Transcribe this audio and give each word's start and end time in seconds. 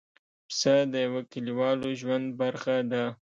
پسه 0.47 0.73
د 0.93 0.93
یوه 1.05 1.21
کلیوالو 1.31 1.89
ژوند 1.99 2.27
برخه 2.41 2.75
ده. 2.91 3.03